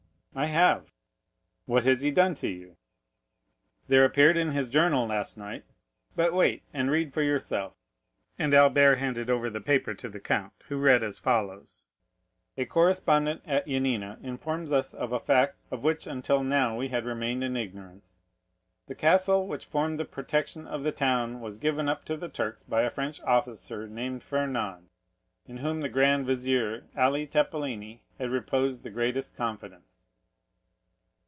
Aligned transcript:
"I 0.33 0.45
have." 0.45 0.85
40094m 0.87 0.91
"What 1.65 1.83
has 1.83 2.01
he 2.03 2.09
done 2.09 2.35
to 2.35 2.47
you?" 2.47 2.77
"There 3.89 4.05
appeared 4.05 4.37
in 4.37 4.51
his 4.51 4.69
journal 4.69 5.05
last 5.05 5.37
night—but 5.37 6.33
wait, 6.33 6.63
and 6.73 6.89
read 6.89 7.13
for 7.13 7.21
yourself." 7.21 7.73
And 8.39 8.53
Albert 8.53 8.95
handed 8.95 9.29
over 9.29 9.49
the 9.49 9.59
paper 9.59 9.93
to 9.95 10.07
the 10.07 10.21
count, 10.21 10.53
who 10.69 10.77
read 10.77 11.03
as 11.03 11.19
follows: 11.19 11.85
"A 12.57 12.63
correspondent 12.63 13.41
at 13.45 13.67
Yanina 13.67 14.23
informs 14.23 14.71
us 14.71 14.93
of 14.93 15.11
a 15.11 15.19
fact 15.19 15.57
of 15.69 15.83
which 15.83 16.07
until 16.07 16.45
now 16.45 16.77
we 16.77 16.87
had 16.87 17.03
remained 17.03 17.43
in 17.43 17.57
ignorance. 17.57 18.23
The 18.87 18.95
castle 18.95 19.45
which 19.45 19.65
formed 19.65 19.99
the 19.99 20.05
protection 20.05 20.65
of 20.65 20.83
the 20.83 20.93
town 20.93 21.41
was 21.41 21.57
given 21.57 21.89
up 21.89 22.05
to 22.05 22.15
the 22.15 22.29
Turks 22.29 22.63
by 22.63 22.83
a 22.83 22.89
French 22.89 23.19
officer 23.23 23.85
named 23.85 24.23
Fernand, 24.23 24.87
in 25.45 25.57
whom 25.57 25.81
the 25.81 25.89
grand 25.89 26.25
vizier, 26.25 26.85
Ali 26.95 27.27
Tepelini, 27.27 28.01
had 28.17 28.29
reposed 28.29 28.83
the 28.83 28.89
greatest 28.89 29.35
confidence." 29.35 30.07